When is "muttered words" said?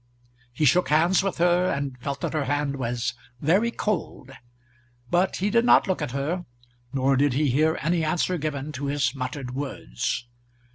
9.13-10.25